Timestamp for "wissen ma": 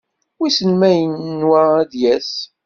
0.39-0.89